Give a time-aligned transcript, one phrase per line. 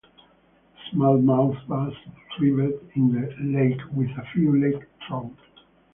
[0.89, 1.93] Smallmouth bass
[2.35, 5.37] thrive in the lake, with a few lake trout.